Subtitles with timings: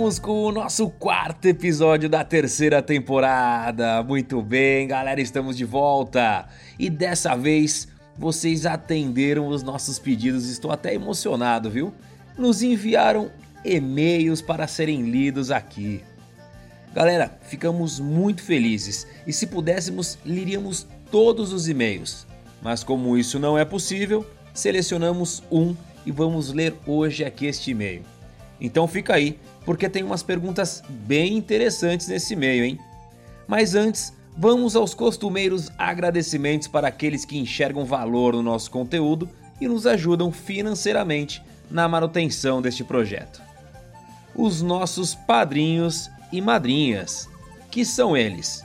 [0.00, 4.02] Com o nosso quarto episódio da terceira temporada.
[4.02, 6.48] Muito bem, galera, estamos de volta.
[6.78, 11.92] E dessa vez vocês atenderam os nossos pedidos, estou até emocionado, viu?
[12.38, 13.30] Nos enviaram
[13.62, 16.02] e-mails para serem lidos aqui.
[16.94, 22.26] Galera, ficamos muito felizes e se pudéssemos, liríamos todos os e-mails.
[22.62, 28.02] Mas como isso não é possível, selecionamos um e vamos ler hoje aqui este e-mail.
[28.58, 29.38] Então fica aí,
[29.70, 32.80] porque tem umas perguntas bem interessantes nesse e-mail, hein?
[33.46, 39.30] Mas antes, vamos aos costumeiros agradecimentos para aqueles que enxergam valor no nosso conteúdo
[39.60, 43.40] e nos ajudam financeiramente na manutenção deste projeto.
[44.34, 47.28] Os nossos padrinhos e madrinhas,
[47.70, 48.64] que são eles: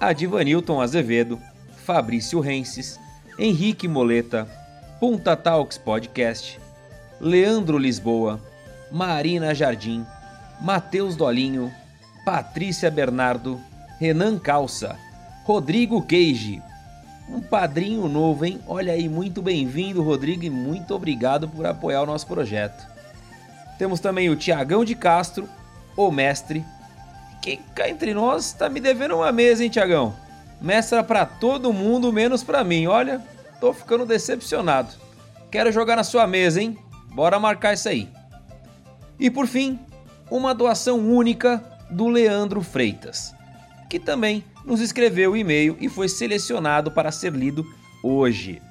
[0.00, 1.38] Adivanilton Azevedo,
[1.84, 2.98] Fabrício Renses,
[3.38, 4.48] Henrique Moleta,
[4.98, 6.58] Punta Talks Podcast,
[7.20, 8.40] Leandro Lisboa,
[8.90, 10.06] Marina Jardim,
[10.62, 11.72] Matheus Dolinho,
[12.24, 13.60] Patrícia Bernardo,
[13.98, 14.96] Renan Calça,
[15.44, 16.62] Rodrigo Queige.
[17.28, 18.60] Um padrinho novo, hein?
[18.68, 22.86] Olha aí, muito bem-vindo, Rodrigo, e muito obrigado por apoiar o nosso projeto.
[23.76, 25.48] Temos também o Tiagão de Castro,
[25.96, 26.64] o mestre.
[27.42, 30.14] Que cá entre nós tá me devendo uma mesa, hein, Tiagão?
[30.60, 32.86] Mestra para todo mundo, menos para mim.
[32.86, 33.20] Olha,
[33.58, 34.94] tô ficando decepcionado.
[35.50, 36.78] Quero jogar na sua mesa, hein?
[37.12, 38.08] Bora marcar isso aí.
[39.18, 39.80] E por fim,
[40.30, 43.34] uma doação única do Leandro Freitas,
[43.88, 47.64] que também nos escreveu o e-mail e foi selecionado para ser lido
[48.02, 48.62] hoje.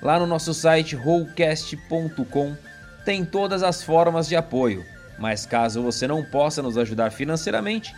[0.00, 2.56] Lá no nosso site rollcast.com
[3.04, 4.84] tem todas as formas de apoio,
[5.18, 7.94] mas caso você não possa nos ajudar financeiramente,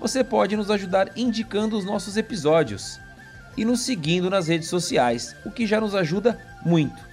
[0.00, 3.00] você pode nos ajudar indicando os nossos episódios
[3.56, 7.08] e nos seguindo nas redes sociais, o que já nos ajuda muito.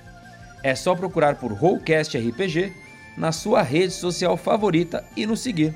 [0.61, 2.73] É só procurar por Rollcast RPG
[3.17, 5.73] na sua rede social favorita e nos seguir.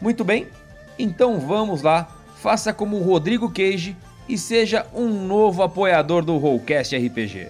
[0.00, 0.48] Muito bem,
[0.98, 3.96] então vamos lá, faça como o Rodrigo Cage
[4.32, 7.48] e seja um novo apoiador do Rollcast RPG.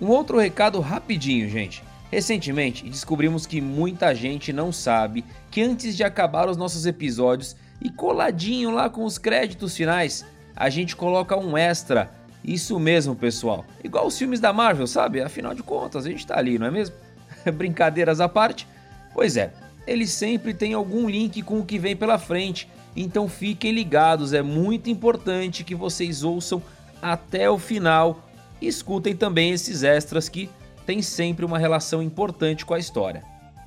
[0.00, 1.82] Um outro recado rapidinho, gente.
[2.08, 7.90] Recentemente descobrimos que muita gente não sabe que antes de acabar os nossos episódios e
[7.90, 10.24] coladinho lá com os créditos finais,
[10.54, 12.08] a gente coloca um extra.
[12.44, 13.64] Isso mesmo, pessoal.
[13.82, 15.20] Igual os filmes da Marvel, sabe?
[15.20, 16.94] Afinal de contas, a gente tá ali, não é mesmo?
[17.54, 18.68] Brincadeiras à parte.
[19.12, 19.52] Pois é,
[19.84, 24.42] ele sempre tem algum link com o que vem pela frente então fiquem ligados, é
[24.42, 26.62] muito importante que vocês ouçam
[27.00, 28.28] até o final
[28.60, 30.50] e escutem também esses extras que
[30.84, 33.24] têm sempre uma relação importante com a história.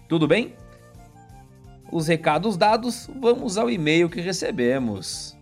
[0.07, 0.53] Tudo bem?
[1.91, 5.35] Os recados dados, vamos ao e-mail que recebemos.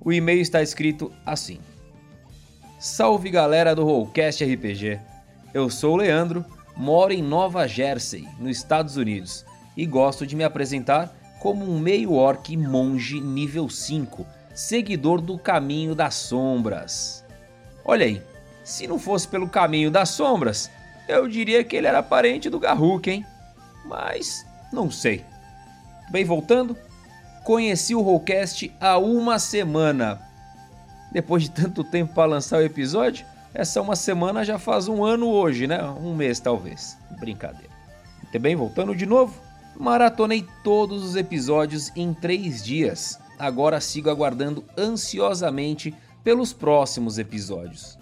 [0.00, 1.58] O e-mail está escrito assim:
[2.78, 5.00] Salve galera do Rollcast RPG.
[5.54, 6.44] Eu sou o Leandro,
[6.76, 9.44] moro em Nova Jersey, nos Estados Unidos,
[9.76, 16.14] e gosto de me apresentar como um meio-orc monge nível 5, seguidor do Caminho das
[16.14, 17.24] Sombras.
[17.84, 18.22] Olha aí,
[18.64, 20.70] se não fosse pelo Caminho das Sombras,
[21.08, 23.24] eu diria que ele era parente do Garruk, hein?
[23.84, 25.24] Mas não sei.
[26.10, 26.76] Bem, voltando,
[27.44, 30.20] conheci o Rollcast há uma semana.
[31.12, 35.28] Depois de tanto tempo para lançar o episódio, essa uma semana já faz um ano
[35.28, 35.82] hoje, né?
[35.82, 36.98] Um mês talvez.
[37.18, 37.74] Brincadeira.
[38.38, 39.45] Bem, voltando de novo.
[39.78, 43.18] Maratonei todos os episódios em três dias.
[43.38, 45.94] Agora sigo aguardando ansiosamente
[46.24, 47.98] pelos próximos episódios.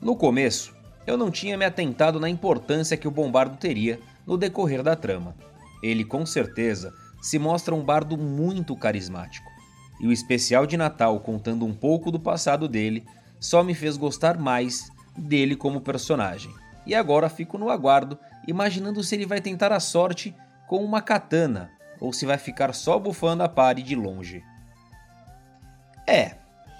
[0.00, 0.74] No começo,
[1.06, 5.36] eu não tinha me atentado na importância que o Bombardo teria no decorrer da trama.
[5.82, 6.92] Ele com certeza
[7.22, 9.48] se mostra um bardo muito carismático.
[10.00, 13.06] E o especial de Natal contando um pouco do passado dele
[13.38, 16.52] só me fez gostar mais dele como personagem.
[16.84, 18.18] E agora fico no aguardo
[18.48, 20.34] imaginando se ele vai tentar a sorte
[20.66, 24.42] com uma katana ou se vai ficar só bufando a pare de longe.
[26.06, 26.36] É,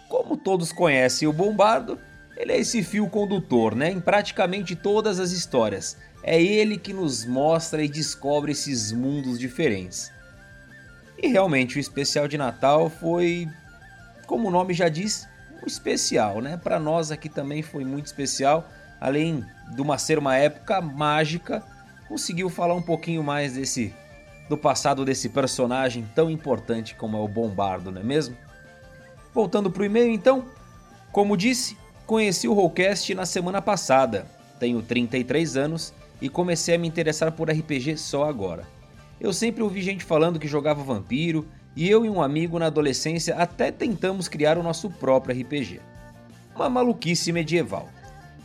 [0.09, 1.99] como todos conhecem o Bombardo,
[2.39, 5.99] ele é esse fio condutor, né, em praticamente todas as histórias.
[6.23, 10.11] É ele que nos mostra e descobre esses mundos diferentes.
[11.21, 13.47] E realmente o especial de Natal foi,
[14.27, 15.29] como o nome já diz,
[15.63, 16.57] um especial, né?
[16.57, 18.67] Para nós aqui também foi muito especial
[19.01, 21.63] além de uma ser uma época mágica,
[22.09, 23.95] conseguiu falar um pouquinho mais desse
[24.49, 28.35] do passado desse personagem tão importante como é o Bombardo, não é mesmo?
[29.35, 30.47] Voltando pro e-mail então,
[31.13, 34.27] como disse, conheci o Rollcast na semana passada.
[34.59, 38.67] Tenho 33 anos e comecei a me interessar por RPG só agora.
[39.21, 41.47] Eu sempre ouvi gente falando que jogava vampiro
[41.77, 45.81] e eu e um amigo na adolescência até tentamos criar o nosso próprio RPG.
[46.55, 47.89] Uma maluquice medieval,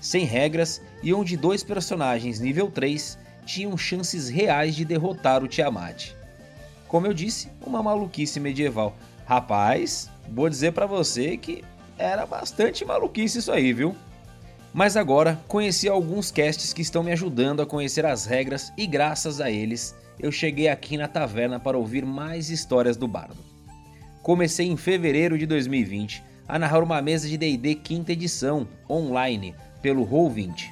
[0.03, 6.11] sem regras e onde dois personagens nível 3 tinham chances reais de derrotar o Tiamat.
[6.89, 8.97] Como eu disse, uma maluquice medieval.
[9.25, 11.63] Rapaz, vou dizer para você que
[11.97, 13.95] era bastante maluquice isso aí, viu?
[14.73, 19.39] Mas agora conheci alguns casts que estão me ajudando a conhecer as regras e graças
[19.39, 23.37] a eles eu cheguei aqui na taverna para ouvir mais histórias do bardo.
[24.21, 30.07] Comecei em fevereiro de 2020 a narrar uma mesa de D&D quinta edição, online, pelo
[30.07, 30.71] Roll20.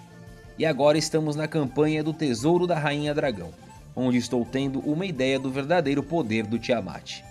[0.58, 3.52] E agora estamos na campanha do Tesouro da Rainha Dragão,
[3.94, 7.22] onde estou tendo uma ideia do verdadeiro poder do Tiamat.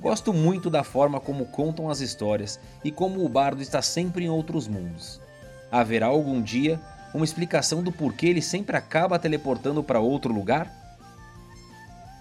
[0.00, 4.28] Gosto muito da forma como contam as histórias e como o bardo está sempre em
[4.28, 5.20] outros mundos.
[5.70, 6.80] Haverá algum dia
[7.14, 10.70] uma explicação do porquê ele sempre acaba teleportando para outro lugar?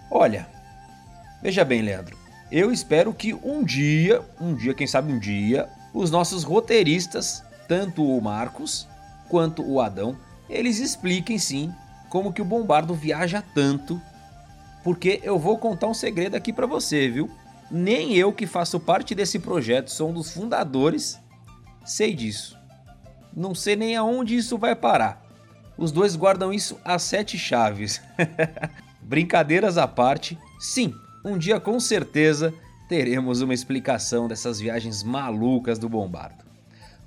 [0.10, 0.48] Olha,
[1.42, 2.18] veja bem, Leandro.
[2.52, 8.04] Eu espero que um dia, um dia, quem sabe um dia, os nossos roteiristas, tanto
[8.04, 8.88] o Marcos
[9.30, 10.18] quanto o Adão,
[10.50, 11.74] eles expliquem sim
[12.10, 14.02] como que o Bombardo viaja tanto.
[14.84, 17.30] Porque eu vou contar um segredo aqui para você, viu?
[17.72, 21.20] Nem eu que faço parte desse projeto, sou um dos fundadores,
[21.84, 22.58] sei disso.
[23.36, 25.26] Não sei nem aonde isso vai parar.
[25.78, 28.00] Os dois guardam isso a sete chaves.
[29.02, 32.54] Brincadeiras à parte, sim, um dia com certeza
[32.88, 36.45] teremos uma explicação dessas viagens malucas do Bombardo.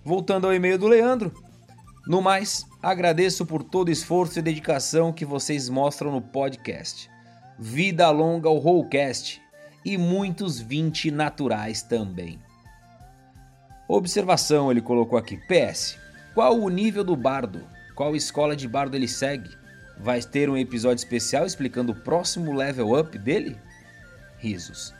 [0.08, 1.30] Voltando ao e-mail do Leandro.
[2.06, 7.10] No mais, agradeço por todo o esforço e dedicação que vocês mostram no podcast.
[7.58, 9.38] Vida longa ao Rollcast
[9.84, 12.38] e muitos 20 naturais também.
[13.86, 15.36] Observação ele colocou aqui.
[15.46, 15.98] PS.
[16.32, 17.60] Qual o nível do bardo?
[17.94, 19.50] Qual escola de bardo ele segue?
[19.98, 23.58] Vai ter um episódio especial explicando o próximo level up dele?
[24.38, 24.94] Risos.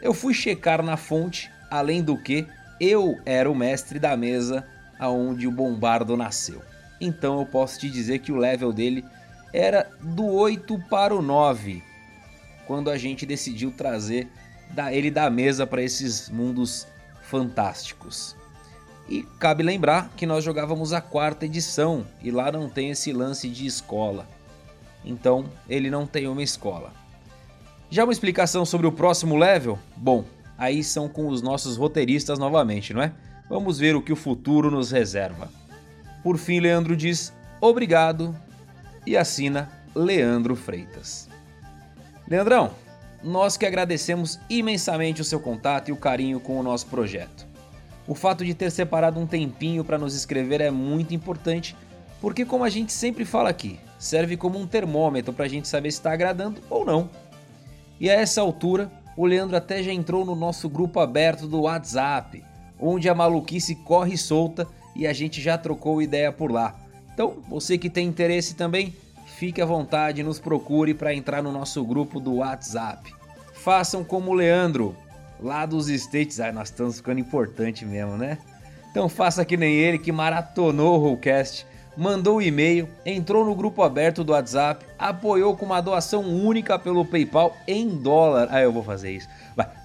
[0.00, 2.46] Eu fui checar na fonte, além do que
[2.82, 4.66] eu era o mestre da mesa
[4.98, 6.60] aonde o bombardo nasceu.
[7.00, 9.04] Então eu posso te dizer que o level dele
[9.52, 11.80] era do 8 para o 9,
[12.66, 14.28] quando a gente decidiu trazer
[14.90, 16.88] ele da mesa para esses mundos
[17.22, 18.34] fantásticos.
[19.08, 23.48] E cabe lembrar que nós jogávamos a quarta edição e lá não tem esse lance
[23.48, 24.26] de escola.
[25.04, 26.92] Então ele não tem uma escola.
[27.90, 29.78] Já uma explicação sobre o próximo level?
[29.96, 30.24] Bom,
[30.56, 33.12] aí são com os nossos roteiristas novamente, não é?
[33.48, 35.50] Vamos ver o que o futuro nos reserva.
[36.22, 38.34] Por fim, Leandro diz obrigado
[39.06, 41.28] e assina Leandro Freitas.
[42.26, 42.70] Leandrão,
[43.22, 47.46] nós que agradecemos imensamente o seu contato e o carinho com o nosso projeto.
[48.06, 51.76] O fato de ter separado um tempinho para nos escrever é muito importante,
[52.20, 55.90] porque, como a gente sempre fala aqui, serve como um termômetro para a gente saber
[55.92, 57.08] se está agradando ou não.
[58.00, 62.42] E a essa altura, o Leandro até já entrou no nosso grupo aberto do WhatsApp,
[62.78, 66.74] onde a maluquice corre solta e a gente já trocou ideia por lá.
[67.12, 68.94] Então, você que tem interesse também,
[69.26, 73.12] fique à vontade, nos procure para entrar no nosso grupo do WhatsApp.
[73.52, 74.96] Façam como o Leandro,
[75.40, 76.40] lá dos States.
[76.40, 78.38] Ah, nós estamos ficando importante mesmo, né?
[78.90, 84.24] Então faça que nem ele que maratonou o Rollcast, mandou e-mail, entrou no grupo aberto
[84.24, 88.48] do WhatsApp, apoiou com uma doação única pelo PayPal em dólar.
[88.50, 89.28] Ah, eu vou fazer isso.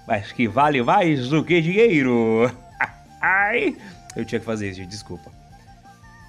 [0.06, 2.50] Mas que vale mais do que dinheiro.
[3.20, 3.76] Ai,
[4.16, 5.30] eu tinha que fazer isso, desculpa.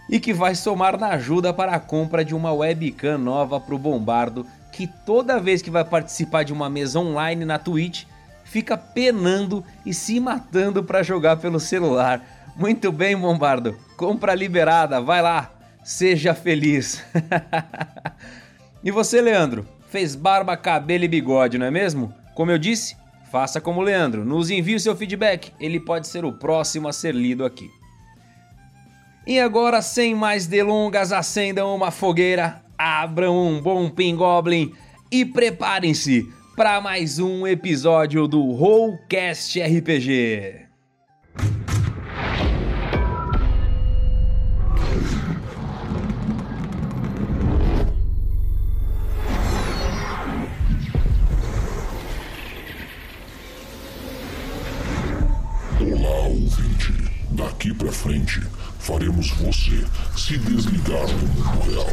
[0.10, 3.80] E que vai somar na ajuda para a compra de uma webcam nova para o
[3.80, 8.06] Bombardo, que toda vez que vai participar de uma mesa online na Twitch,
[8.44, 12.22] fica penando e se matando para jogar pelo celular.
[12.56, 13.78] Muito bem, Bombardo.
[13.96, 15.52] Compra liberada, vai lá.
[15.90, 17.04] Seja feliz.
[18.84, 19.68] e você, Leandro?
[19.90, 22.14] Fez barba, cabelo e bigode, não é mesmo?
[22.36, 22.96] Como eu disse,
[23.32, 24.24] faça como o Leandro.
[24.24, 25.52] Nos envie o seu feedback.
[25.60, 27.68] Ele pode ser o próximo a ser lido aqui.
[29.26, 34.72] E agora, sem mais delongas, acendam uma fogueira, abram um bom pingoblin
[35.12, 40.69] e preparem-se para mais um episódio do Rollcast RPG.
[58.00, 58.42] frente,
[58.80, 59.84] faremos você
[60.16, 61.86] se desligar do mundo real.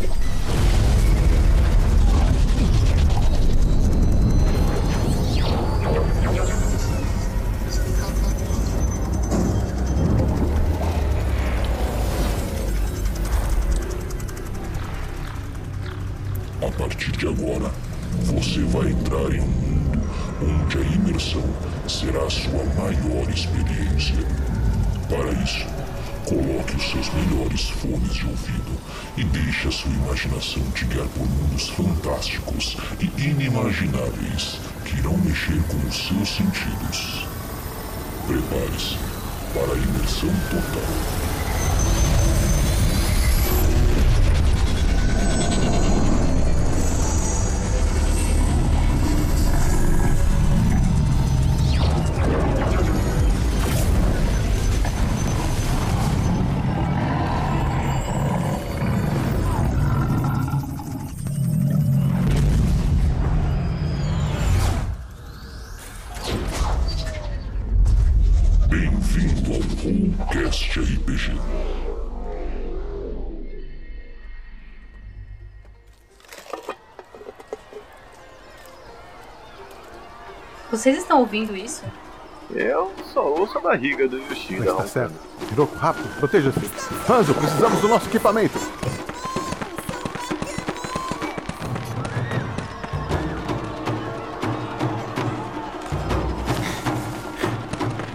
[16.63, 17.73] A partir de agora,
[18.23, 20.09] você vai entrar em um mundo
[20.41, 21.43] onde a imersão
[21.89, 24.15] será a sua maior experiência.
[25.09, 25.76] Para isso,
[26.27, 28.73] coloque os seus melhores fones de ouvido
[29.17, 35.63] e deixe a sua imaginação te guiar por mundos fantásticos e inimagináveis que irão mexer
[35.69, 37.27] com os seus sentidos.
[38.27, 38.99] Prepare-se
[39.55, 41.26] para a imersão total.
[80.87, 81.83] Vocês estão ouvindo isso?
[82.49, 84.73] Eu só ouço a barriga do Yoshida.
[84.73, 85.15] Mas tá certo.
[85.51, 86.61] Hiroko, rápido, proteja-se.
[87.11, 88.57] Hanzo, precisamos do nosso equipamento.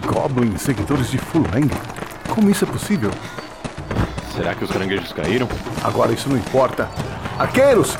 [0.06, 1.68] Goblins, seguidores de Fuleng.
[2.30, 3.10] Como isso é possível?
[4.34, 5.46] Será que os caranguejos caíram?
[5.84, 6.88] Agora isso não importa.
[7.38, 7.98] Arqueiros!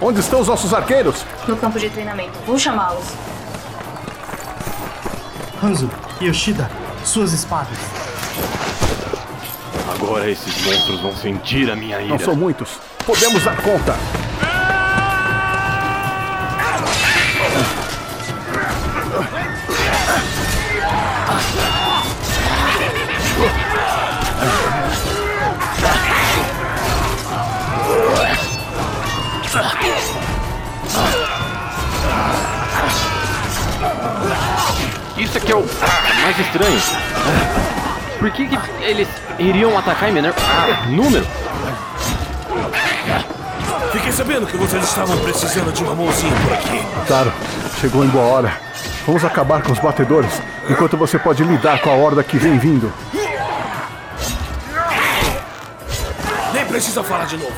[0.00, 1.22] Onde estão os nossos arqueiros?
[1.46, 2.38] No campo de treinamento.
[2.46, 3.25] Vou chamá-los.
[5.66, 6.70] Hanzo, Yoshida,
[7.04, 7.76] suas espadas.
[9.92, 12.10] Agora esses monstros vão sentir a minha ira.
[12.10, 12.78] Não são muitos.
[13.04, 13.96] Podemos dar conta.
[35.46, 35.64] Aqui é o
[36.22, 36.82] mais estranho.
[38.18, 39.06] Por que, que eles
[39.38, 41.24] iriam atacar em menor ah, número?
[43.92, 46.84] Fiquei sabendo que vocês estavam precisando de uma mãozinha por aqui.
[47.06, 47.32] Claro,
[47.80, 48.60] chegou em boa hora.
[49.06, 50.32] Vamos acabar com os batedores,
[50.68, 52.92] enquanto você pode lidar com a horda que vem vindo.
[56.52, 57.54] Nem precisa falar de novo.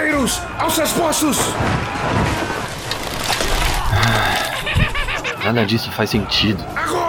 [0.00, 1.36] Arqueiros, aos seus postos!
[5.44, 6.64] Nada disso faz sentido.
[6.74, 6.99] Agora!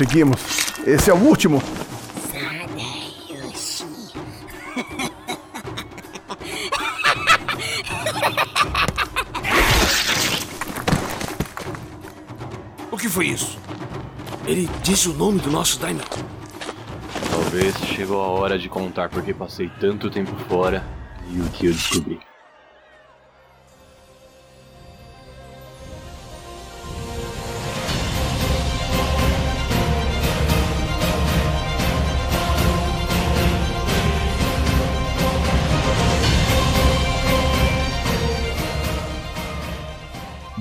[0.00, 0.40] Conseguimos.
[0.86, 1.62] Esse é o último.
[12.90, 13.58] O que foi isso?
[14.46, 16.02] Ele disse o nome do nosso Daimyo.
[17.30, 20.84] Talvez chegou a hora de contar porque passei tanto tempo fora
[21.30, 22.29] e o que eu descobri.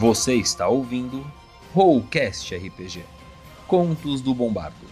[0.09, 1.23] Você está ouvindo
[1.71, 3.05] Rollcast RPG
[3.67, 4.87] Contos do Bombardo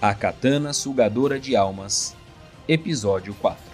[0.00, 2.16] A Katana Sugadora de Almas
[2.66, 3.67] Episódio 4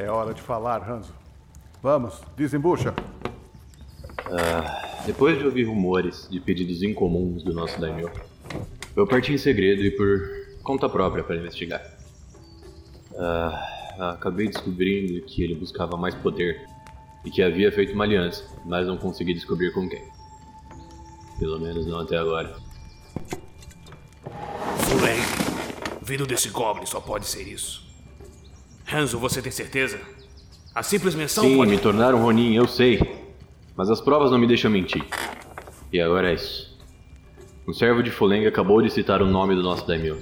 [0.00, 1.12] É hora de falar, Hanzo.
[1.82, 2.94] Vamos, desembucha.
[5.04, 8.10] Depois de ouvir rumores de pedidos incomuns do nosso daimyo,
[8.96, 11.82] eu parti em segredo e por conta própria para investigar.
[13.14, 16.66] Ah, acabei descobrindo que ele buscava mais poder
[17.22, 20.02] e que havia feito uma aliança, mas não consegui descobrir com quem.
[21.38, 22.56] Pelo menos não até agora.
[24.78, 25.20] Fuleng.
[26.00, 27.89] Vindo desse Goblin só pode ser isso.
[28.92, 30.00] Hanzo, você tem certeza?
[30.74, 31.70] A simples menção Sim, pode...
[31.70, 33.00] me tornaram Ronin, eu sei.
[33.76, 35.04] Mas as provas não me deixam mentir.
[35.92, 36.76] E agora é isso.
[37.68, 40.18] Um servo de Fulenga acabou de citar o nome do nosso daimyo.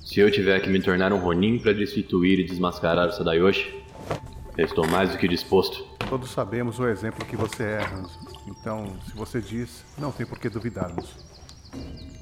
[0.00, 3.84] Se eu tiver que me tornar um Ronin para destituir e desmascarar o Sadayoshi,
[4.56, 5.86] eu estou mais do que disposto.
[6.08, 8.18] Todos sabemos o exemplo que você é, Hanzo.
[8.46, 11.06] Então, se você diz, não tem por que duvidarmos.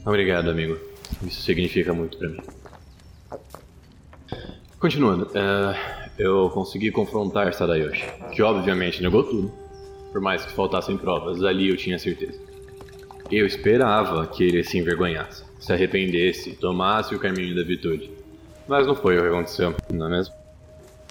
[0.05, 0.77] Obrigado, amigo.
[1.23, 2.41] Isso significa muito para mim.
[4.79, 9.51] Continuando, é, eu consegui confrontar Sadayoshi, que obviamente negou tudo.
[10.13, 12.39] Por mais que faltassem provas, ali eu tinha certeza.
[13.31, 18.11] Eu esperava que ele se envergonhasse, se arrependesse, tomasse o caminho da virtude.
[18.69, 20.35] Mas não foi o que aconteceu, não é mesmo?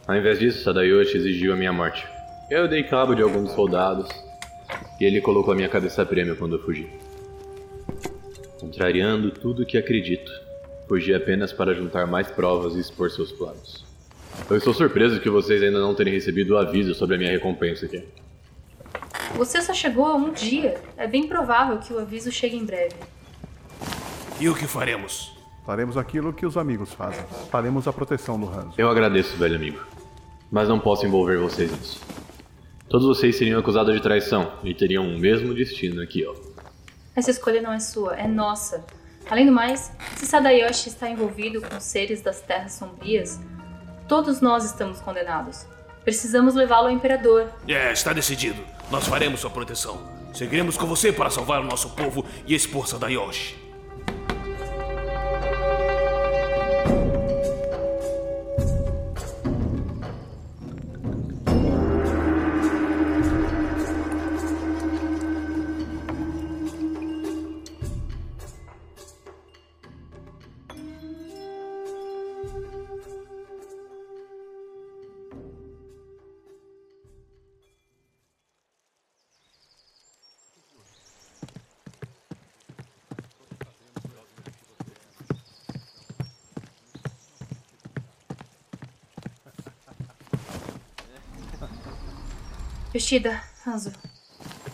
[0.07, 2.05] Ao invés disso, Sadayoshi exigiu a minha morte.
[2.51, 4.07] Eu dei cabo de alguns soldados
[5.01, 6.87] e ele colocou a minha cabeça a prêmio quando eu fugi.
[8.59, 10.31] Contrariando tudo que acredito,
[10.87, 13.85] fugi apenas para juntar mais provas e expor seus planos.
[14.49, 17.85] Eu estou surpreso que vocês ainda não terem recebido o aviso sobre a minha recompensa
[17.85, 18.03] aqui.
[19.35, 20.81] Você só chegou há um dia.
[20.97, 22.95] É bem provável que o aviso chegue em breve.
[24.39, 25.33] E o que faremos?
[25.65, 27.23] Faremos aquilo que os amigos fazem.
[27.49, 28.73] Faremos a proteção do Hanzo.
[28.77, 29.79] Eu agradeço, velho amigo.
[30.51, 32.01] Mas não posso envolver vocês nisso.
[32.87, 36.35] Todos vocês seriam acusados de traição e teriam o mesmo destino aqui, ó.
[37.15, 38.85] Essa escolha não é sua, é nossa.
[39.29, 43.39] Além do mais, se Sadayoshi está envolvido com seres das terras sombrias,
[44.07, 45.65] todos nós estamos condenados.
[46.03, 47.49] Precisamos levá-lo ao imperador.
[47.67, 48.63] É, está decidido.
[48.91, 49.99] Nós faremos sua proteção.
[50.31, 53.64] Seguiremos com você para salvar o nosso povo e expor Sadayoshi.
[92.95, 93.91] Yoshida, Hanzo,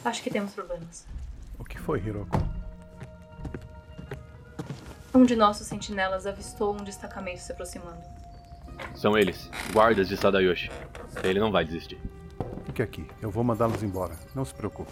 [0.06, 1.08] acho que temos problemas.
[1.58, 2.38] O que foi, Hiroko?
[5.12, 8.00] Um de nossos sentinelas avistou um destacamento se aproximando.
[8.94, 10.70] São eles, guardas de Sadayoshi.
[11.24, 12.00] Ele não vai desistir.
[12.68, 14.14] Fique aqui, eu vou mandá-los embora.
[14.36, 14.92] Não se preocupe.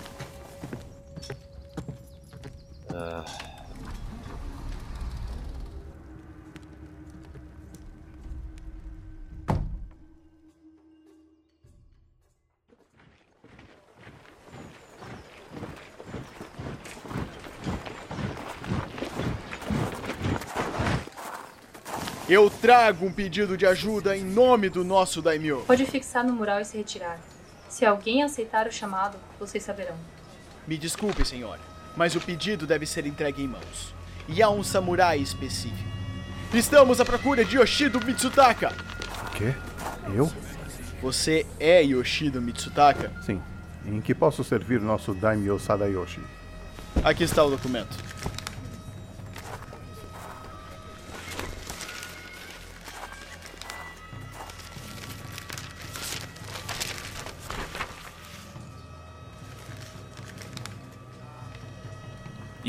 [22.29, 25.63] Eu trago um pedido de ajuda em nome do nosso daimyo.
[25.65, 27.19] Pode fixar no mural e se retirar.
[27.67, 29.95] Se alguém aceitar o chamado, vocês saberão.
[30.67, 31.59] Me desculpe, senhora,
[31.97, 33.95] mas o pedido deve ser entregue em mãos.
[34.27, 35.89] E há um samurai específico.
[36.53, 38.73] Estamos à procura de Yoshido Mitsutaka.
[39.25, 39.55] O quê?
[40.13, 40.31] Eu?
[41.01, 43.11] Você é Yoshido Mitsutaka?
[43.25, 43.41] Sim.
[43.87, 46.21] Em que posso servir nosso Daimyo Sadayoshi?
[47.03, 47.97] Aqui está o documento.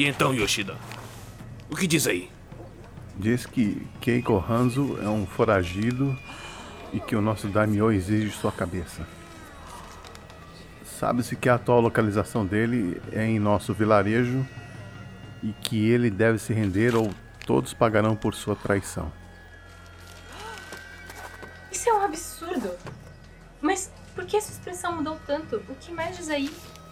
[0.01, 0.79] E então, Yoshida?
[1.69, 2.31] O que diz aí?
[3.19, 6.19] Diz que Keiko Hanzo é um foragido
[6.91, 9.07] e que o nosso Daimyo exige sua cabeça.
[10.99, 14.43] Sabe-se que a atual localização dele é em nosso vilarejo
[15.43, 17.13] e que ele deve se render ou
[17.45, 19.13] todos pagarão por sua traição.
[21.71, 22.71] Isso é um absurdo.
[23.61, 25.57] Mas por que essa expressão mudou tanto?
[25.69, 26.51] O que mais diz aí?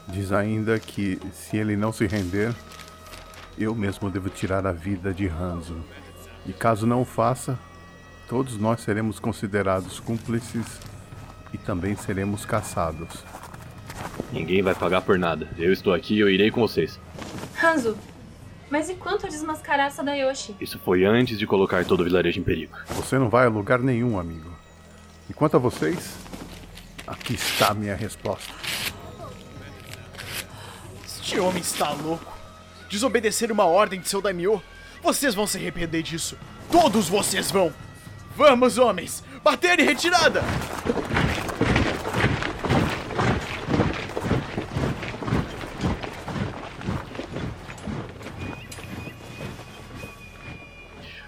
[0.08, 2.54] Diz ainda que se ele não se render,
[3.58, 5.76] eu mesmo devo tirar a vida de Hanzo.
[6.46, 7.58] E caso não o faça,
[8.28, 10.80] todos nós seremos considerados cúmplices
[11.52, 13.24] e também seremos caçados.
[14.32, 15.48] Ninguém vai pagar por nada.
[15.58, 16.98] Eu estou aqui e eu irei com vocês.
[17.62, 17.96] Hanzo,
[18.70, 20.54] mas e quanto a desmascarar Sadayoshi?
[20.60, 22.76] Isso foi antes de colocar todo o vilarejo em perigo.
[22.90, 24.50] Você não vai a lugar nenhum, amigo.
[25.28, 26.16] E quanto a vocês,
[27.06, 28.52] aqui está a minha resposta.
[31.04, 32.37] Este homem está louco.
[32.88, 34.62] Desobedecer uma ordem de seu daimyo.
[35.02, 36.38] Vocês vão se arrepender disso.
[36.70, 37.72] Todos vocês vão.
[38.34, 39.22] Vamos, homens.
[39.42, 40.42] Bater e retirada.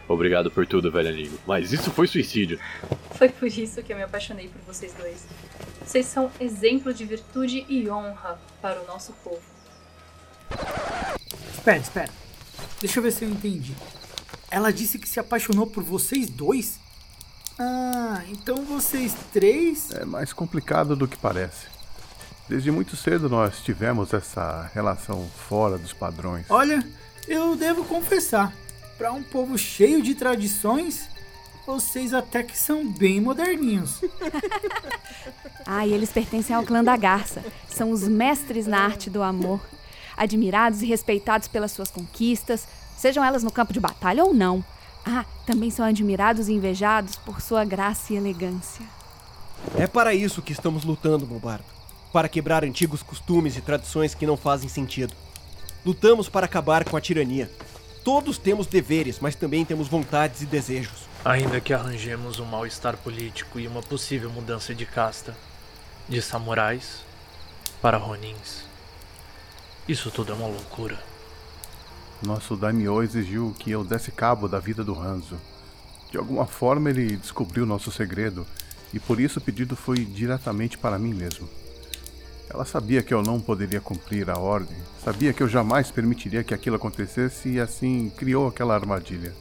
[0.08, 1.38] Obrigado por tudo, velho amigo.
[1.46, 2.58] Mas isso foi suicídio.
[3.12, 5.24] Foi por isso que eu me apaixonei por vocês dois.
[5.84, 9.40] Vocês são exemplo de virtude e honra para o nosso povo.
[11.60, 12.10] Espera, espera.
[12.80, 13.76] Deixa eu ver se eu entendi.
[14.50, 16.80] Ela disse que se apaixonou por vocês dois?
[17.58, 19.90] Ah, então vocês três.
[19.90, 21.66] É mais complicado do que parece.
[22.48, 26.46] Desde muito cedo nós tivemos essa relação fora dos padrões.
[26.48, 26.82] Olha,
[27.28, 28.54] eu devo confessar,
[28.96, 31.10] para um povo cheio de tradições,
[31.66, 34.00] vocês até que são bem moderninhos.
[35.66, 37.44] ah, e eles pertencem ao clã da Garça.
[37.68, 39.60] São os mestres na arte do amor.
[40.20, 44.62] Admirados e respeitados pelas suas conquistas, sejam elas no campo de batalha ou não.
[45.02, 48.84] Ah, também são admirados e invejados por sua graça e elegância.
[49.78, 51.64] É para isso que estamos lutando, Bobardo.
[52.12, 55.14] Para quebrar antigos costumes e tradições que não fazem sentido.
[55.86, 57.50] Lutamos para acabar com a tirania.
[58.04, 61.08] Todos temos deveres, mas também temos vontades e desejos.
[61.24, 65.34] Ainda que arranjemos um mal-estar político e uma possível mudança de casta,
[66.06, 67.00] de samurais
[67.80, 68.69] para ronins.
[69.88, 70.98] Isso tudo é uma loucura.
[72.22, 75.36] Nosso daimyo exigiu que eu desse cabo da vida do Hanzo.
[76.10, 78.46] De alguma forma ele descobriu nosso segredo
[78.92, 81.48] e por isso o pedido foi diretamente para mim mesmo.
[82.48, 86.52] Ela sabia que eu não poderia cumprir a ordem, sabia que eu jamais permitiria que
[86.52, 89.32] aquilo acontecesse e assim criou aquela armadilha.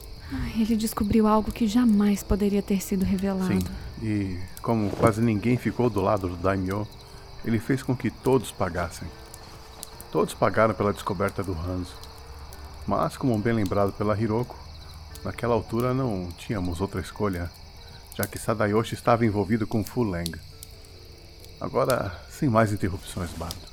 [0.55, 3.47] Ele descobriu algo que jamais poderia ter sido revelado.
[3.47, 3.59] Sim,
[4.03, 6.87] e como quase ninguém ficou do lado do Daimyo,
[7.43, 9.07] ele fez com que todos pagassem.
[10.11, 11.95] Todos pagaram pela descoberta do Hanzo.
[12.87, 14.57] Mas, como bem lembrado pela Hiroko,
[15.23, 17.51] naquela altura não tínhamos outra escolha,
[18.15, 20.31] já que Sadayoshi estava envolvido com Fuleng.
[21.61, 23.69] Agora, sem mais interrupções, Bardo.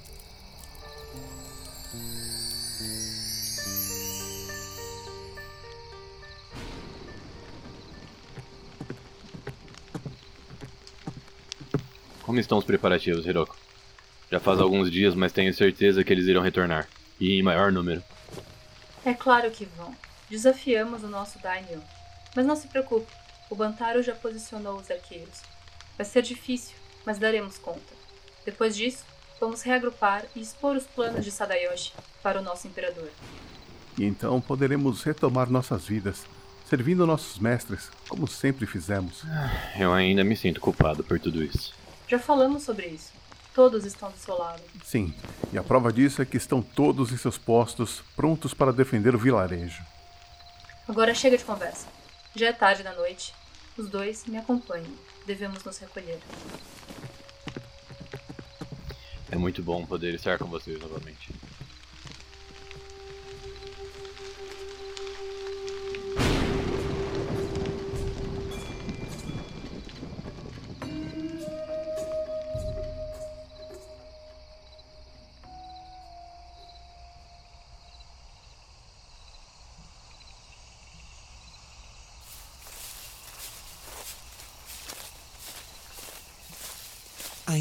[12.22, 13.66] Como estão os preparativos, Hiroko?
[14.31, 16.89] Já faz alguns dias, mas tenho certeza que eles irão retornar.
[17.21, 18.03] E em maior número.
[19.05, 19.95] É claro que vão.
[20.29, 21.83] Desafiamos o nosso Daimyo.
[22.35, 23.11] Mas não se preocupe,
[23.49, 25.43] o Bantaro já posicionou os arqueiros.
[25.97, 27.95] Vai ser difícil, mas daremos conta.
[28.45, 29.05] Depois disso,
[29.41, 33.09] vamos reagrupar e expor os planos de Sadayoshi para o nosso imperador.
[33.97, 36.27] E então poderemos retomar nossas vidas,
[36.69, 39.23] servindo nossos mestres, como sempre fizemos.
[39.79, 41.73] Eu ainda me sinto culpado por tudo isso.
[42.09, 43.12] Já falamos sobre isso.
[43.57, 44.62] Todos estão do seu lado.
[44.85, 45.14] Sim,
[45.51, 49.19] e a prova disso é que estão todos em seus postos, prontos para defender o
[49.19, 49.83] vilarejo.
[50.87, 51.87] Agora chega de conversa.
[52.35, 53.33] Já é tarde da noite.
[53.79, 54.95] Os dois me acompanhem.
[55.27, 56.21] Devemos nos recolher.
[59.31, 61.33] É muito bom poder estar com vocês novamente.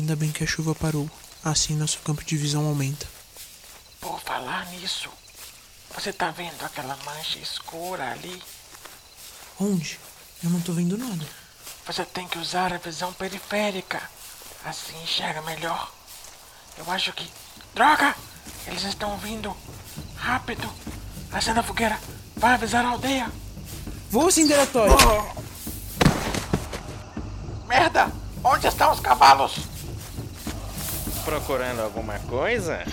[0.06, 1.10] Ainda bem que a chuva parou.
[1.44, 3.08] Assim nosso campo de visão aumenta.
[4.00, 5.10] Por falar nisso,
[5.96, 8.40] você tá vendo aquela mancha escura ali?
[9.60, 10.00] Onde?
[10.44, 11.26] Eu não tô vendo nada.
[11.88, 14.00] Você tem que usar a visão periférica.
[14.64, 15.92] Assim enxerga melhor.
[16.78, 17.28] Eu acho que.
[17.74, 18.16] Droga!
[18.68, 19.58] Eles estão vindo.
[20.18, 20.72] Rápido!
[21.32, 22.00] Acenda a fogueira.
[22.36, 23.32] Vai avisar a aldeia.
[24.12, 24.96] Vou diretório.
[25.04, 25.42] Oh.
[27.66, 28.12] Merda!
[28.44, 29.74] Onde estão os cavalos?
[31.26, 32.86] Procurando alguma coisa?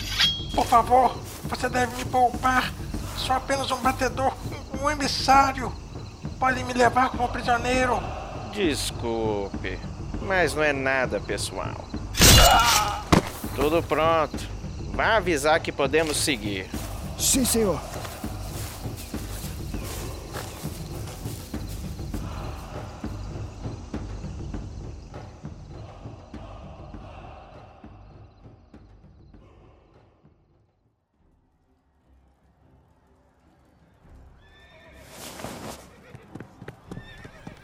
[0.54, 2.72] Por favor, você deve me poupar.
[3.16, 4.32] Sou apenas um batedor,
[4.80, 5.72] um emissário.
[6.40, 8.02] Pode me levar como prisioneiro.
[8.52, 9.78] Desculpe,
[10.22, 11.76] mas não é nada pessoal.
[13.54, 14.50] Tudo pronto.
[14.94, 16.68] Vá avisar que podemos seguir.
[17.18, 17.80] Sim, senhor.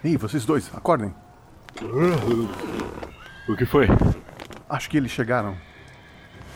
[0.02, 1.12] Ei, vocês dois, acordem.
[3.48, 3.88] O que foi?
[4.68, 5.56] Acho que eles chegaram.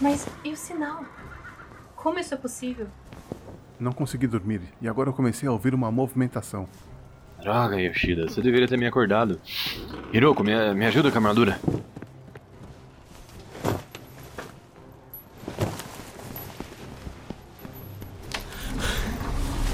[0.00, 1.04] Mas e o sinal?
[1.96, 2.86] Como isso é possível?
[3.80, 6.68] Não consegui dormir e agora eu comecei a ouvir uma movimentação.
[7.40, 9.40] Droga, Yoshida, você deveria ter me acordado.
[10.12, 11.58] Hiroko, me, me ajuda com a armadura.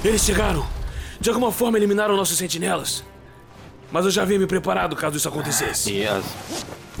[0.03, 0.65] Eles chegaram!
[1.19, 3.03] De alguma forma eliminaram nossos sentinelas.
[3.91, 5.91] Mas eu já havia me preparado caso isso acontecesse.
[5.91, 6.23] E as,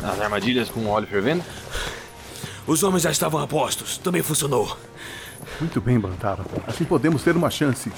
[0.03, 1.43] as armadilhas com óleo fervendo?
[2.65, 3.97] Os homens já estavam a postos.
[3.97, 4.77] Também funcionou.
[5.59, 6.43] Muito bem, Bantara.
[6.67, 7.91] Assim podemos ter uma chance.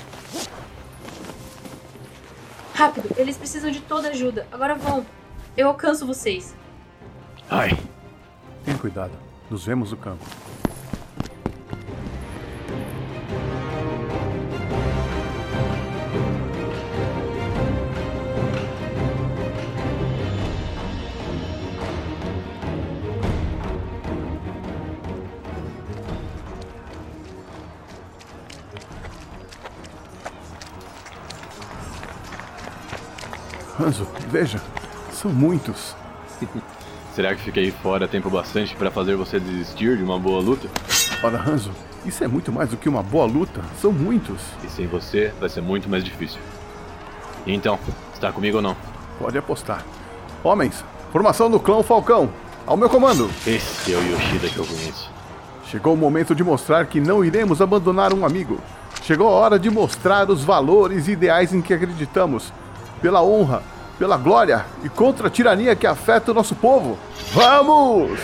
[2.74, 4.48] Rápido, eles precisam de toda ajuda.
[4.52, 5.06] Agora vão.
[5.56, 6.56] Eu alcanço vocês.
[7.50, 7.78] Ai.
[8.66, 9.12] Tenha cuidado.
[9.50, 10.24] Nos vemos no campo.
[34.32, 34.62] Veja,
[35.12, 35.96] são muitos.
[37.14, 40.70] Será que fiquei fora tempo bastante para fazer você desistir de uma boa luta?
[41.22, 41.72] Ora, Hanzo,
[42.06, 43.62] isso é muito mais do que uma boa luta.
[43.82, 44.42] São muitos.
[44.64, 46.40] E sem você vai ser muito mais difícil.
[47.46, 47.78] Então,
[48.14, 48.78] está comigo ou não?
[49.20, 49.86] Pode apostar.
[50.42, 52.30] Homens, formação do clã Falcão.
[52.66, 53.30] Ao meu comando.
[53.46, 55.10] Esse é o Yoshida que eu conheço.
[55.66, 58.60] Chegou o momento de mostrar que não iremos abandonar um amigo.
[59.04, 62.54] Chegou a hora de mostrar os valores e ideais em que acreditamos.
[63.02, 63.64] Pela honra,
[64.02, 66.98] pela glória e contra a tirania que afeta o nosso povo.
[67.34, 68.20] Vamos!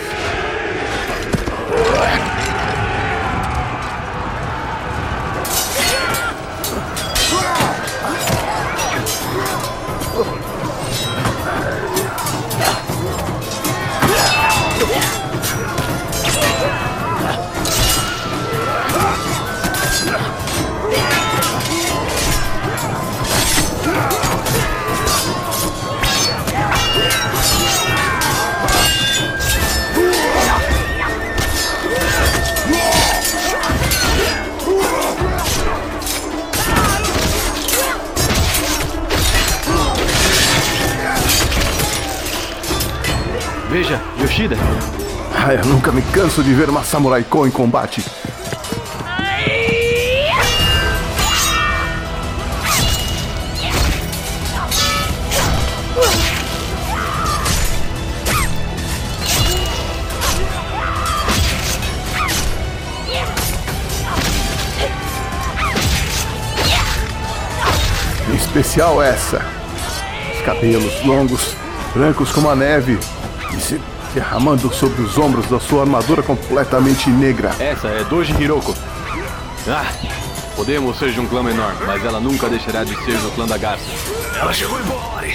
[44.38, 44.56] Yoshida.
[45.34, 48.04] Ah, eu nunca me canso de ver uma Samurai Ko em combate.
[68.36, 69.44] Especial essa.
[70.32, 71.54] Os cabelos longos,
[71.92, 72.98] brancos como a neve,
[73.52, 73.80] e se
[74.18, 77.52] derramando sobre os ombros da sua armadura completamente negra.
[77.60, 78.74] Essa é Doji Hiroko.
[79.68, 79.86] Ah,
[80.56, 83.56] podemos ser de um clã menor, mas ela nunca deixará de ser do clã da
[83.56, 83.84] garça.
[84.40, 85.28] Ela chegou embora.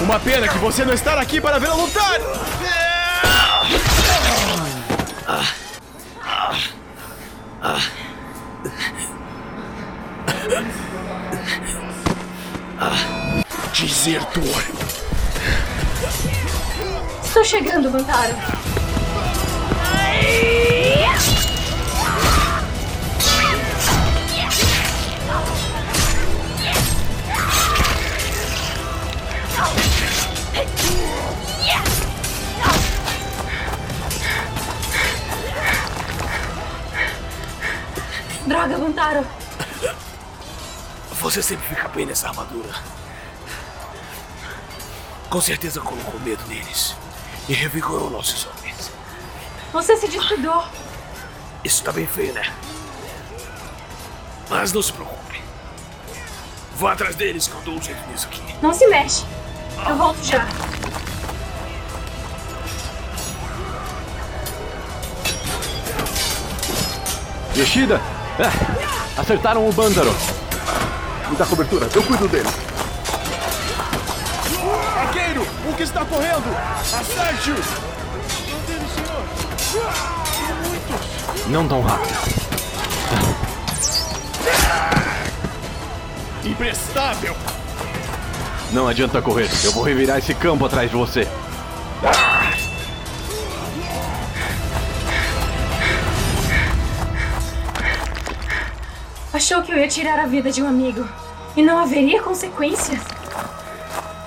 [0.00, 2.18] Uma pena que você não estar aqui para vê-la lutar!
[14.04, 14.44] Desertor!
[17.24, 18.34] Estou chegando, Bantaro.
[38.46, 39.26] Droga, Bantaro.
[41.22, 42.93] Você sempre fica bem nessa armadura.
[45.30, 46.94] Com certeza colocou medo neles
[47.48, 48.90] e revigorou nossos homens.
[49.72, 50.64] Você se descuidou.
[51.64, 52.52] Isso tá bem feio, né?
[54.48, 55.42] Mas não se preocupe.
[56.76, 58.42] Vá atrás deles que eu dou um jeito nisso aqui.
[58.62, 59.24] Não se mexe.
[59.88, 60.46] Eu volto já.
[67.56, 68.00] Yoshida!
[68.38, 70.14] É, acertaram o Bandaro.
[71.30, 72.48] Me dá cobertura, eu cuido dele.
[75.76, 76.56] Que está correndo?
[76.80, 77.56] Acerte-o!
[81.48, 82.14] Não tão rápido.
[86.44, 87.36] Imprestável!
[88.72, 89.48] Não adianta correr.
[89.64, 91.28] Eu vou revirar esse campo atrás de você.
[99.32, 101.06] Achou que eu ia tirar a vida de um amigo.
[101.56, 103.13] E não haveria consequências?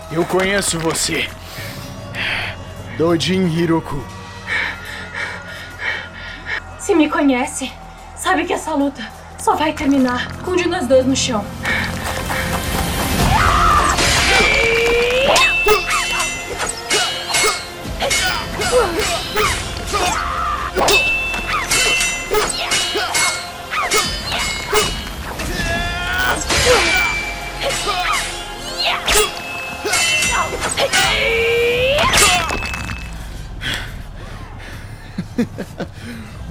[0.09, 1.29] Eu conheço você.
[2.97, 4.01] Dojin Hiroku.
[6.79, 7.71] Se me conhece,
[8.15, 9.01] sabe que essa luta
[9.37, 11.45] só vai terminar com um de nós dois no chão.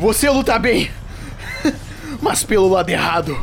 [0.06, 0.88] Você luta bem,
[2.22, 3.36] mas pelo lado errado.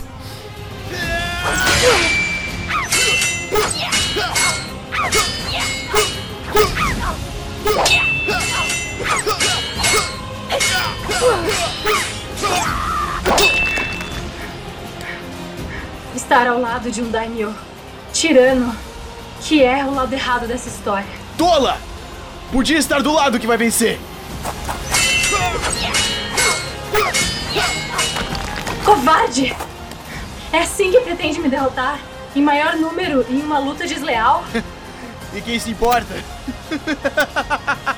[16.15, 17.53] Estar ao lado de um daimyo,
[18.13, 18.73] tirano,
[19.41, 21.05] que é o lado errado dessa história.
[21.37, 21.77] Tola!
[22.53, 23.99] Podia estar do lado que vai vencer.
[29.03, 29.53] Covarde!
[30.53, 31.99] É assim que pretende me derrotar?
[32.33, 34.45] Em maior número, em uma luta desleal?
[35.35, 36.13] E quem se importa?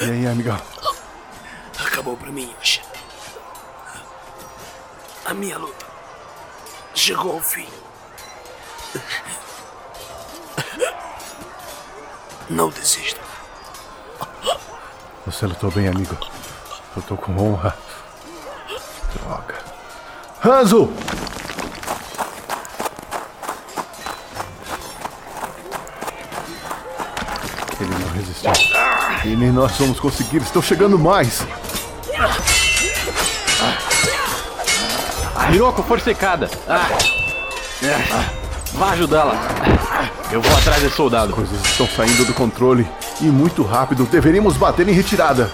[0.00, 0.58] E aí, amigão?
[1.78, 2.54] Acabou pra mim.
[5.26, 5.86] A minha luta
[6.94, 7.68] chegou ao fim.
[12.48, 13.20] Não desista.
[15.26, 16.16] Você lutou bem, amigo.
[16.96, 17.76] Lutou com honra.
[19.14, 19.58] Droga.
[20.44, 20.92] Hanzo!
[29.24, 30.42] E nem nós vamos conseguir.
[30.42, 31.42] Estão chegando mais.
[35.52, 36.48] Hiroko forcecada.
[38.74, 39.34] Vá ajudá-la.
[40.30, 41.30] Eu vou atrás desse soldado.
[41.30, 42.88] As coisas estão saindo do controle
[43.20, 44.04] e muito rápido.
[44.04, 45.50] Deveríamos bater em retirada.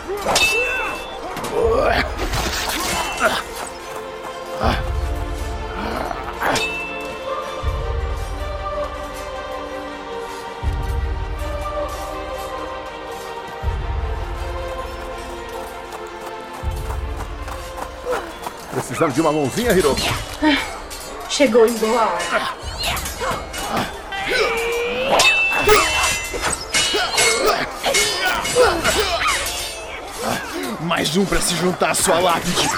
[19.15, 20.01] De uma mãozinha, Hiroko?
[21.31, 22.55] Chegou em boa hora.
[30.81, 32.69] Mais um pra se juntar à sua lápide.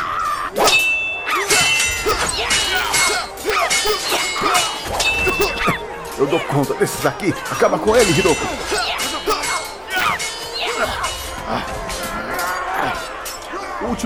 [6.19, 7.35] Eu dou conta desses aqui.
[7.51, 8.47] Acaba com ele, Hiroko.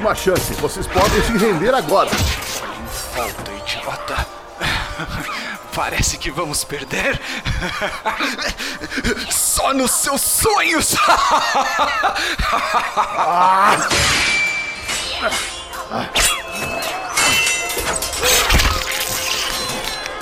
[0.03, 0.53] Última chance.
[0.55, 2.11] Vocês podem se render agora.
[3.15, 4.27] Volta, idiota.
[5.73, 7.21] Parece que vamos perder.
[9.31, 10.97] Só nos seus sonhos.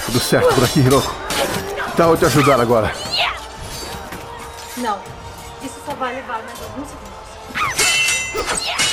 [0.05, 1.14] Tudo certo por aqui, Hiroko.
[1.97, 2.95] Tá, eu te ajudar agora.
[4.77, 5.01] Não,
[5.62, 8.89] isso só vai levar mais alguns segundos.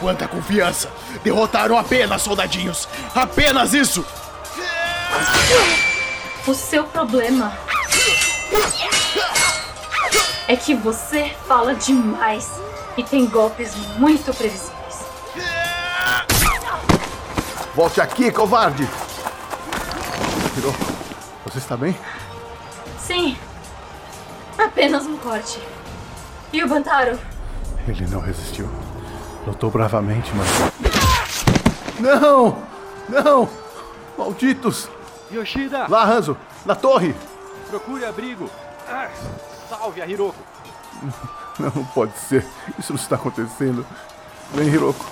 [0.00, 0.90] Quanta confiança!
[1.22, 2.88] Derrotaram apenas soldadinhos!
[3.14, 4.04] Apenas isso!
[6.46, 7.52] O seu problema
[10.48, 12.50] é que você fala demais
[12.96, 15.04] e tem golpes muito previsíveis.
[17.74, 18.88] Volte aqui, covarde!
[20.56, 20.78] Hiroko,
[21.44, 21.96] você está bem?
[22.98, 23.36] Sim,
[24.58, 25.60] apenas um corte.
[26.52, 27.18] E o Bantaro?
[27.86, 28.68] Ele não resistiu.
[29.46, 30.48] Lutou bravamente, mas.
[31.98, 32.62] Não!
[33.08, 33.48] Não!
[34.16, 34.88] Malditos!
[35.32, 35.86] Yoshida!
[35.88, 36.36] Lá, Hanzo!
[36.64, 37.14] Na torre!
[37.68, 38.50] Procure abrigo.
[38.88, 39.08] Ah,
[39.68, 40.36] salve a Hiroko.
[41.58, 42.44] Não, não pode ser.
[42.78, 43.86] Isso não está acontecendo.
[44.52, 45.04] Vem, Hiroko.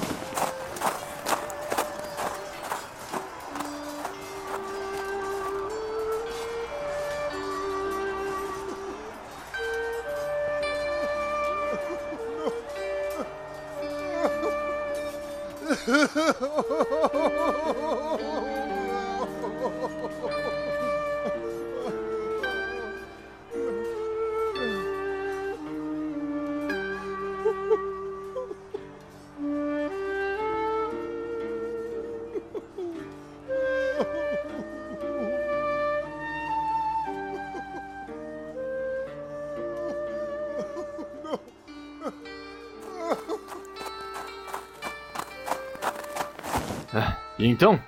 [47.58, 47.82] Então?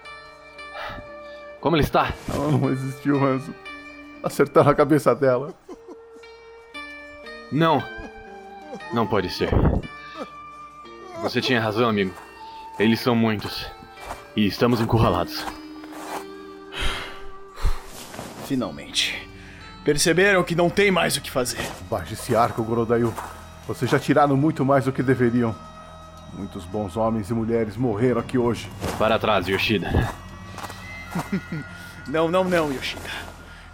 [1.61, 2.13] Como ele está?
[2.29, 3.55] Ela não resistiu, Hanzo.
[4.21, 5.55] Acertaram a cabeça dela.
[7.53, 7.81] Não.
[8.93, 9.49] Não pode ser.
[11.23, 12.13] Você tinha razão, amigo.
[12.81, 13.65] Eles são muitos.
[14.35, 15.45] E estamos encurralados.
[18.47, 19.29] Finalmente.
[19.85, 21.65] Perceberam que não tem mais o que fazer.
[21.89, 23.15] Baixe esse arco, Gorodayu.
[23.69, 25.55] Vocês já tiraram muito mais do que deveriam.
[26.35, 28.71] Muitos bons homens e mulheres morreram aqui hoje.
[28.99, 30.13] Para trás, Yoshida.
[32.07, 33.11] não, não, não, Yoshida.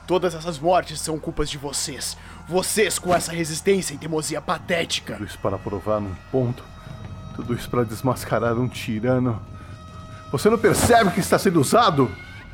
[0.07, 2.16] Todas essas mortes são culpas de vocês.
[2.48, 5.14] Vocês com essa resistência e teimosia patética.
[5.14, 6.62] Tudo isso para provar um ponto.
[7.34, 9.40] Tudo isso para desmascarar um tirano.
[10.30, 12.11] Você não percebe que está sendo usado?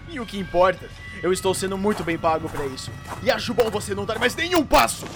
[0.09, 0.89] E o que importa?
[1.23, 2.91] Eu estou sendo muito bem pago para isso.
[3.23, 5.07] E acho bom você não dar mais nenhum passo!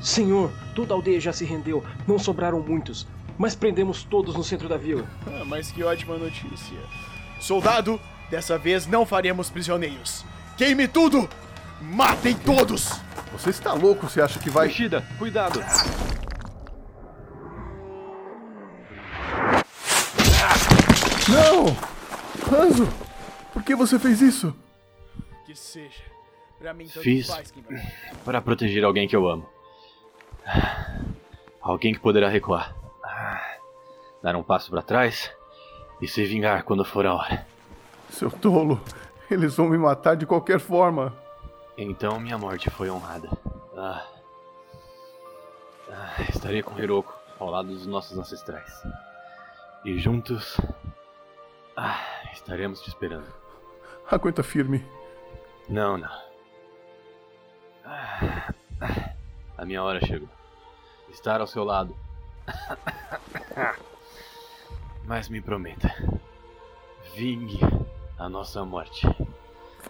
[0.00, 1.84] Senhor, toda a aldeia já se rendeu.
[2.06, 3.06] Não sobraram muitos.
[3.38, 5.04] Mas prendemos todos no centro da vila.
[5.26, 6.78] Ah, mas que ótima notícia.
[7.40, 10.24] Soldado, dessa vez não faremos prisioneiros.
[10.56, 11.28] Queime tudo!
[11.80, 12.98] Matem todos!
[13.32, 14.68] Você está louco se acha que vai.
[14.68, 15.60] Yoshida, cuidado!
[21.28, 21.66] Não!
[22.58, 22.88] Hanzo!
[23.52, 24.54] Por que você fez isso?
[25.44, 26.02] Que seja.
[26.58, 27.82] Pra mim, tanto Fiz faz quem vai.
[28.24, 29.46] para proteger alguém que eu amo.
[31.60, 32.74] Alguém que poderá recuar.
[34.22, 35.32] Dar um passo para trás
[36.00, 37.46] e se vingar quando for a hora.
[38.10, 38.80] Seu tolo,
[39.30, 41.12] eles vão me matar de qualquer forma.
[41.76, 43.30] Então minha morte foi honrada.
[43.76, 44.06] Ah.
[45.90, 48.82] Ah, estarei com Hiroko ao lado dos nossos ancestrais.
[49.84, 50.56] E juntos.
[51.76, 52.00] Ah,
[52.32, 53.26] estaremos te esperando.
[54.10, 54.84] Aguenta firme.
[55.68, 56.10] Não, não.
[57.84, 58.52] Ah,
[59.56, 60.28] a minha hora chegou.
[61.10, 61.96] Estar ao seu lado.
[65.04, 65.94] Mas me prometa.
[67.14, 67.60] Vingue
[68.18, 69.06] a nossa morte.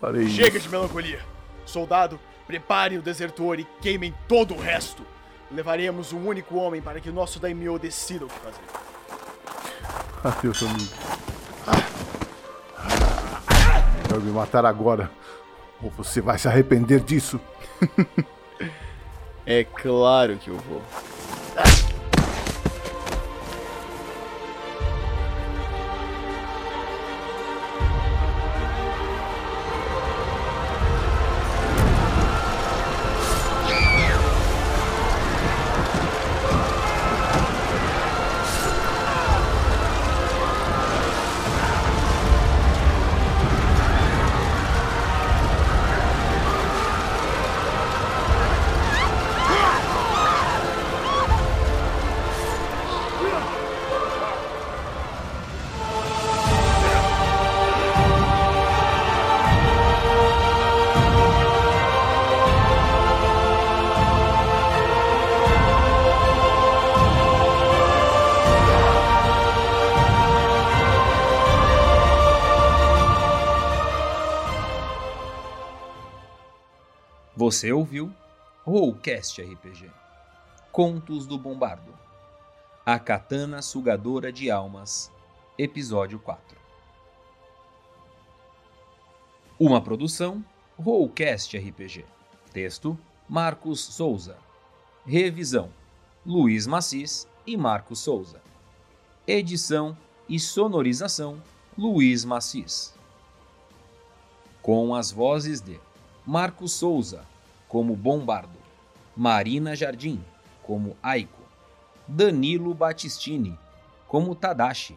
[0.01, 0.67] Farei Chega isso.
[0.67, 1.21] de melancolia.
[1.64, 5.03] Soldado, prepare o desertor e queimem todo o resto.
[5.51, 8.61] Levaremos um único homem para que o nosso daimyo decida o que fazer.
[10.23, 10.93] Adeus, amigo.
[14.09, 15.11] Vai me matar agora.
[15.83, 17.41] Ou você vai se arrepender disso.
[19.47, 20.83] É claro que eu vou.
[77.47, 78.13] Você ouviu
[78.65, 79.89] Rollcast RPG
[80.73, 81.97] Contos do Bombardo
[82.85, 85.13] A Katana Sugadora de Almas
[85.57, 86.59] Episódio 4
[89.61, 90.45] Uma produção
[90.77, 92.05] Rollcast RPG
[92.53, 94.37] Texto Marcos Souza.
[95.07, 95.71] Revisão
[96.27, 98.43] Luiz Macis e Marcos Souza.
[99.25, 99.97] Edição
[100.29, 101.41] e sonorização
[101.79, 102.93] Luiz Macis
[104.61, 105.79] Com as vozes de
[106.27, 107.25] Marcos Souza,
[107.69, 108.59] como Bombardo,
[109.14, 110.21] Marina Jardim,
[110.67, 111.43] como Aiko,
[112.07, 113.57] Danilo Battistini,
[114.07, 114.97] como Tadashi,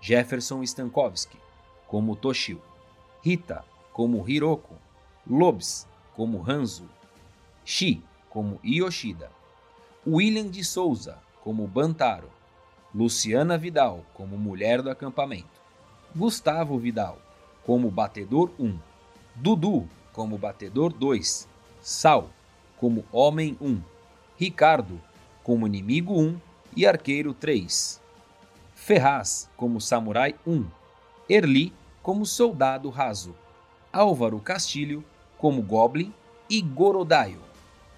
[0.00, 1.38] Jefferson Stankowski,
[1.86, 2.60] como Toshio,
[3.24, 4.76] Rita, como Hiroko,
[5.26, 5.86] Lobs,
[6.16, 6.84] como Hanzo,
[7.64, 9.30] Shi, como Yoshida,
[10.04, 12.28] William de Souza, como Bantaro,
[12.92, 15.60] Luciana Vidal, como Mulher do Acampamento,
[16.14, 17.16] Gustavo Vidal,
[17.64, 18.80] como Batedor 1,
[19.36, 21.48] Dudu, como Batedor 2,
[21.82, 22.30] Sal,
[22.78, 23.82] como Homem 1,
[24.38, 25.00] Ricardo,
[25.42, 26.40] como Inimigo 1
[26.76, 28.00] e Arqueiro 3,
[28.72, 30.64] Ferraz, como Samurai 1,
[31.28, 33.34] Erli, como Soldado Raso,
[33.92, 35.04] Álvaro Castilho,
[35.36, 36.14] como Goblin
[36.48, 37.40] e Gorodaio,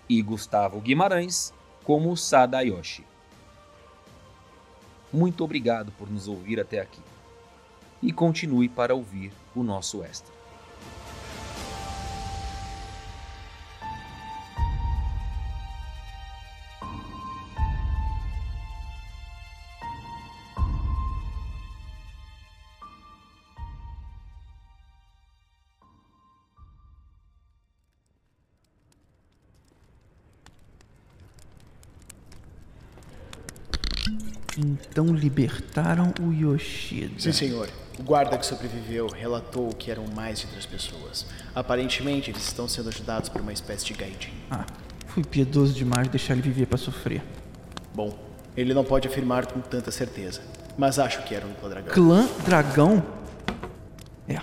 [0.08, 1.52] e Gustavo Guimarães,
[1.84, 3.04] como Sadayoshi.
[5.12, 7.02] Muito obrigado por nos ouvir até aqui.
[8.02, 10.43] E continue para ouvir o nosso extra.
[34.94, 37.14] Então libertaram o Yoshida.
[37.18, 37.68] Sim, senhor.
[37.98, 41.26] O guarda que sobreviveu relatou que eram mais de três pessoas.
[41.52, 44.32] Aparentemente, eles estão sendo ajudados por uma espécie de gaijin.
[44.48, 44.64] Ah,
[45.08, 47.24] fui piedoso demais deixar ele viver para sofrer.
[47.92, 48.16] Bom,
[48.56, 50.42] ele não pode afirmar com tanta certeza,
[50.78, 51.92] mas acho que era um clã dragão.
[51.92, 53.02] Clã Dragão?
[54.28, 54.38] É.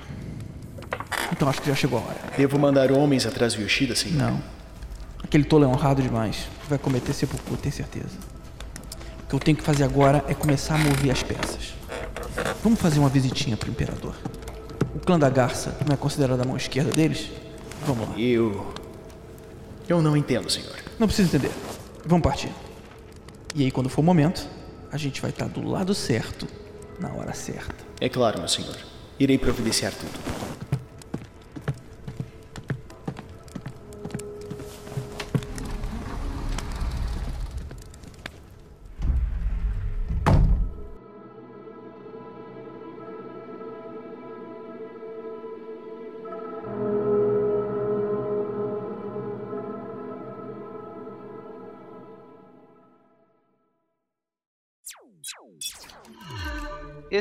[1.31, 2.19] Então acho que já chegou a hora.
[2.35, 4.17] Devo mandar homens atrás do Yoshida, senhor?
[4.17, 4.43] Não.
[5.23, 6.49] Aquele tolo é honrado demais.
[6.67, 8.30] Vai cometer sepulcro, tenho certeza.
[9.31, 11.73] O que eu tenho que fazer agora é começar a mover as peças.
[12.61, 14.13] Vamos fazer uma visitinha pro imperador.
[14.93, 17.31] O clã da garça não é considerado a mão esquerda deles?
[17.85, 18.19] Vamos lá.
[18.19, 18.73] Eu.
[19.87, 20.75] Eu não entendo, senhor.
[20.99, 21.53] Não precisa entender.
[22.05, 22.51] Vamos partir.
[23.55, 24.45] E aí, quando for o momento,
[24.91, 26.45] a gente vai estar do lado certo,
[26.99, 27.85] na hora certa.
[28.01, 28.75] É claro, meu senhor.
[29.17, 30.50] Irei providenciar tudo.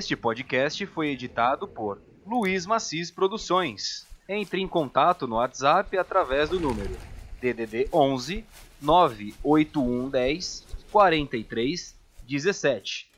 [0.00, 4.06] Este podcast foi editado por Luiz Macis Produções.
[4.26, 6.96] Entre em contato no WhatsApp através do número
[7.38, 8.42] DDD 11
[8.80, 11.94] 98110 43
[12.26, 13.09] 17